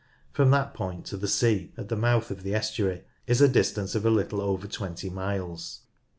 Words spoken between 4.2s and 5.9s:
over 20 miles.